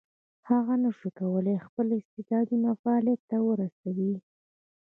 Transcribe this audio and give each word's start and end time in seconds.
هغه 0.49 0.73
نشي 0.83 1.09
کولای 1.19 1.57
خپل 1.67 1.87
استعدادونه 1.99 2.69
فعلیت 2.81 3.21
ته 3.29 3.37
ورسوي. 3.47 4.13